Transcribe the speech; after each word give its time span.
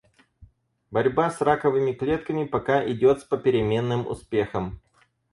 Борьба 0.89 1.29
с 1.29 1.39
раковыми 1.41 1.91
клетками 1.93 2.45
пока 2.45 2.83
идёт 2.91 3.19
с 3.21 3.23
попеременным 3.23 4.07
успехом. 4.07 4.81